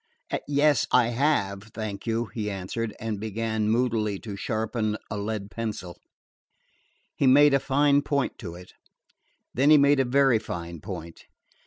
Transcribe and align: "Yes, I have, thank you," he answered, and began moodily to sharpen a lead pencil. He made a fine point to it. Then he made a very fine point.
"Yes, 0.47 0.87
I 0.91 1.09
have, 1.09 1.61
thank 1.75 2.07
you," 2.07 2.25
he 2.33 2.49
answered, 2.49 2.95
and 2.99 3.19
began 3.19 3.69
moodily 3.69 4.17
to 4.21 4.35
sharpen 4.35 4.97
a 5.11 5.17
lead 5.19 5.51
pencil. 5.51 5.99
He 7.15 7.27
made 7.27 7.53
a 7.53 7.59
fine 7.59 8.01
point 8.01 8.39
to 8.39 8.55
it. 8.55 8.73
Then 9.53 9.69
he 9.69 9.77
made 9.77 9.99
a 9.99 10.03
very 10.05 10.39
fine 10.39 10.79
point. 10.81 11.25